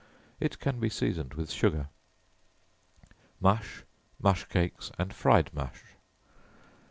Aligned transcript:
It 0.39 0.57
can 0.57 0.79
be 0.79 0.89
seasoned 0.89 1.35
with 1.35 1.51
sugar. 1.51 1.89
Mush, 3.39 3.83
Mush 4.19 4.45
Cakes, 4.45 4.91
and 4.97 5.13
Fried 5.13 5.53
Mush. 5.53 5.83